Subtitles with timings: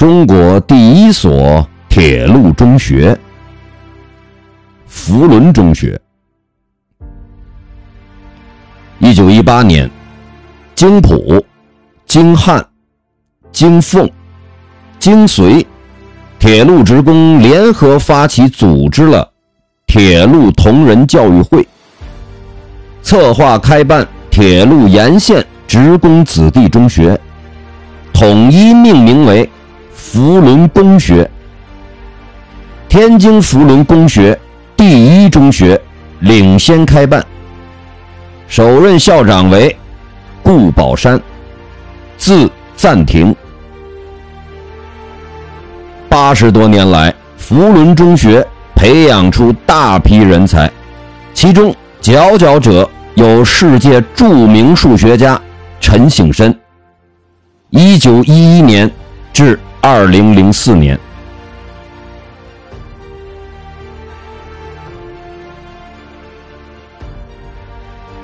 [0.00, 3.14] 中国第一所铁路中学——
[4.88, 6.00] 福伦中学。
[8.98, 9.90] 一九一八年，
[10.74, 11.44] 京浦、
[12.06, 12.66] 京汉、
[13.52, 14.10] 京奉、
[14.98, 15.62] 京绥
[16.38, 19.30] 铁路职工联合发起组织了
[19.86, 21.68] 铁路同仁教育会，
[23.02, 27.20] 策划开办铁路沿线职工子弟中学，
[28.14, 29.46] 统一命名为。
[30.12, 31.30] 福伦公学，
[32.88, 34.36] 天津福伦公学
[34.76, 35.80] 第一中学
[36.18, 37.24] 领先开办，
[38.48, 39.76] 首任校长为
[40.42, 41.22] 顾宝山，
[42.18, 43.32] 字暂停。
[46.08, 50.68] 八十多年来，福伦中学培养出大批人才，
[51.32, 55.40] 其中佼佼者有世界著名数学家
[55.80, 56.52] 陈省身。
[57.70, 58.90] 一九一一年
[59.40, 59.58] 至。
[59.80, 61.00] 二零零四年。